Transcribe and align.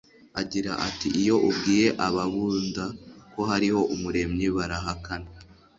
agira 0.41 0.71
ati 0.87 1.07
iyo 1.21 1.35
ubwiye 1.49 1.87
ababuda 2.07 2.85
ko 3.33 3.41
hariho 3.49 3.81
umuremyi 3.95 4.47
barahakana 4.55 5.29